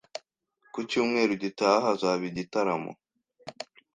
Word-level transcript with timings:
Ku 0.71 0.79
cyumweru 0.89 1.33
gitaha 1.43 1.77
hazaba 1.85 2.23
igitaramo 2.31 2.91